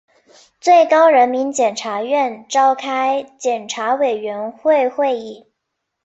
[0.59, 5.45] 最高人民检察院召开检察委员会会议